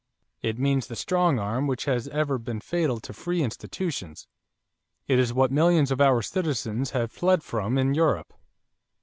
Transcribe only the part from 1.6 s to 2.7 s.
which has ever been